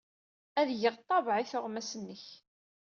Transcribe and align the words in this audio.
Ad 0.59 0.65
d-geɣ 0.69 0.95
ḍḍabeɛ 0.99 1.35
i 1.39 1.45
tuɣmas-nnek. 1.51 2.25